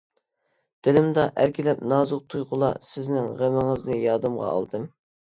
[0.85, 4.89] دىلىمدا ئەركىلەپ نازۇك تۇيغۇلار سىزنىڭ غېمىڭىزنى يادىمغا ئالدىم.